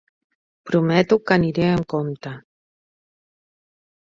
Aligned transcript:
Prometo 0.69 1.19
que 1.27 1.37
aniré 1.41 1.67
amb 1.75 1.87
compte! 1.95 2.33